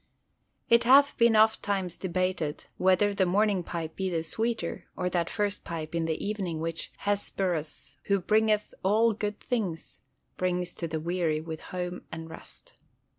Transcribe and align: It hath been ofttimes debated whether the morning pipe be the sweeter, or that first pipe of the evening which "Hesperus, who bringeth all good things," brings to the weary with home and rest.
It 0.67 0.83
hath 0.83 1.15
been 1.15 1.35
ofttimes 1.35 1.95
debated 1.95 2.65
whether 2.77 3.13
the 3.13 3.27
morning 3.27 3.61
pipe 3.61 3.95
be 3.95 4.09
the 4.09 4.23
sweeter, 4.23 4.85
or 4.97 5.11
that 5.11 5.29
first 5.29 5.63
pipe 5.63 5.93
of 5.93 6.07
the 6.07 6.25
evening 6.25 6.59
which 6.59 6.91
"Hesperus, 7.01 7.97
who 8.05 8.19
bringeth 8.19 8.73
all 8.81 9.13
good 9.13 9.39
things," 9.39 10.01
brings 10.37 10.73
to 10.73 10.87
the 10.87 10.99
weary 10.99 11.39
with 11.39 11.59
home 11.61 12.01
and 12.11 12.31
rest. 12.31 12.73